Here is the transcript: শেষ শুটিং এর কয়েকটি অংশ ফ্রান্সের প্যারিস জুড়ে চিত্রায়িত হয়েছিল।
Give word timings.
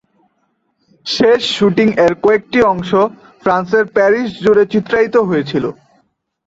শেষ 1.05 1.41
শুটিং 1.55 1.87
এর 2.05 2.13
কয়েকটি 2.23 2.59
অংশ 2.71 2.91
ফ্রান্সের 3.43 3.85
প্যারিস 3.95 4.29
জুড়ে 4.43 4.63
চিত্রায়িত 4.73 5.15
হয়েছিল। 5.29 5.65